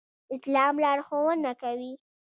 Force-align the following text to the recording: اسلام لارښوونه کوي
اسلام 0.35 0.75
لارښوونه 0.83 1.51
کوي 1.61 1.91